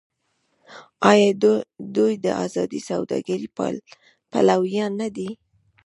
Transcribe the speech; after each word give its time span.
آیا 1.11 1.29
دوی 1.95 2.13
د 2.25 2.27
ازادې 2.45 2.79
سوداګرۍ 2.89 3.47
پلویان 4.31 4.91
نه 5.01 5.07
دي؟ 5.15 5.29